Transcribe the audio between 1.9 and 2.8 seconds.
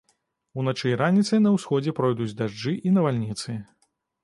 пройдуць дажджы